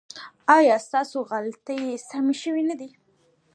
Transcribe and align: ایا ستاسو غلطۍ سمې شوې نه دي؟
ایا 0.57 0.75
ستاسو 0.87 1.17
غلطۍ 1.29 1.81
سمې 2.09 2.35
شوې 2.41 2.63
نه 2.69 2.75
دي؟ 2.79 2.89